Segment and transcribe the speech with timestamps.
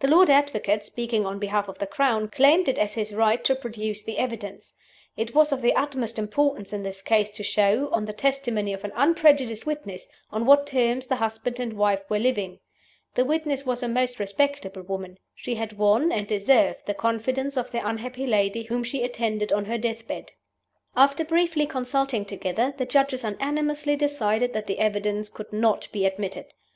[0.00, 3.54] The Lord Advocate (speaking on behalf of the Crown) claimed it as his right to
[3.54, 4.74] produce the evidence.
[5.16, 8.82] It was of the utmost importance in this case to show (on the testimony of
[8.82, 12.58] an unprejudiced witness) on what terms the husband and wife were living.
[13.14, 15.20] The witness was a most respectable woman.
[15.36, 19.66] She had won, and deserved, the confidence of the unhappy lady whom she attended on
[19.66, 20.32] her death bed.
[20.96, 26.46] After briefly consulting together, the Judges unanimously decided that the evidence could not be admitted.